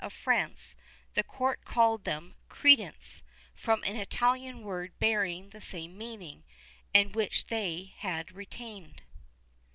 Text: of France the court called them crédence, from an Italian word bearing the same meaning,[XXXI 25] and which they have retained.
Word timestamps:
of 0.03 0.11
France 0.11 0.75
the 1.13 1.21
court 1.23 1.63
called 1.63 2.05
them 2.05 2.33
crédence, 2.49 3.21
from 3.53 3.83
an 3.83 3.95
Italian 3.95 4.63
word 4.63 4.97
bearing 4.97 5.51
the 5.51 5.61
same 5.61 5.95
meaning,[XXXI 5.95 6.43
25] 6.95 7.05
and 7.05 7.15
which 7.15 7.45
they 7.49 7.93
have 7.97 8.25
retained. 8.35 9.03